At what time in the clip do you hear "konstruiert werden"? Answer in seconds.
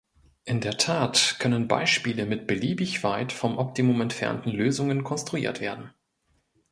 5.03-5.93